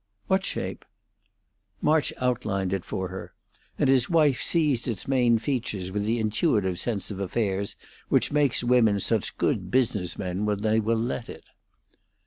"What 0.25 0.43
shape?" 0.43 0.83
March 1.79 2.11
outlined 2.17 2.73
it 2.73 2.83
for 2.83 3.09
her, 3.09 3.33
and 3.77 3.87
his 3.87 4.09
wife 4.09 4.41
seized 4.41 4.87
its 4.87 5.07
main 5.07 5.37
features 5.37 5.91
with 5.91 6.05
the 6.05 6.17
intuitive 6.17 6.79
sense 6.79 7.11
of 7.11 7.19
affairs 7.19 7.75
which 8.09 8.31
makes 8.31 8.63
women 8.63 8.99
such 8.99 9.37
good 9.37 9.69
business 9.69 10.17
men 10.17 10.43
when 10.47 10.63
they 10.63 10.79
will 10.79 10.97
let 10.97 11.29
it. 11.29 11.43